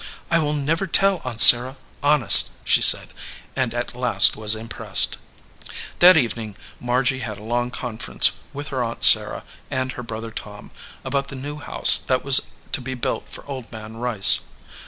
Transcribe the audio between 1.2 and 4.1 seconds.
Aunt Sarah, honest," she said, and at